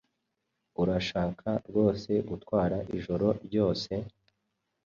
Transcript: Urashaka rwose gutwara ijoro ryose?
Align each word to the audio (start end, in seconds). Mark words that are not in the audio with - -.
Urashaka 0.81 1.47
rwose 1.67 2.11
gutwara 2.29 2.77
ijoro 2.97 3.27
ryose? 3.45 3.93